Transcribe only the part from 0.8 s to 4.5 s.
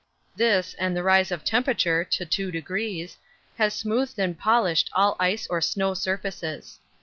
the rise of temperature (to 2°) has smoothed and